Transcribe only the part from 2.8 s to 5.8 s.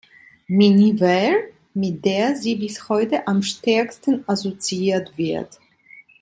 heute am stärksten assoziiert wird.